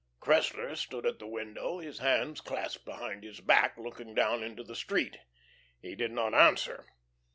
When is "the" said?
1.19-1.27, 4.63-4.73